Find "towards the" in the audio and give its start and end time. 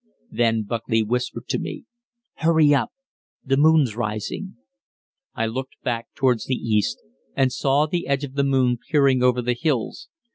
6.15-6.55